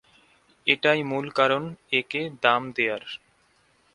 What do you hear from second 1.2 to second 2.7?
কারণ একে দাম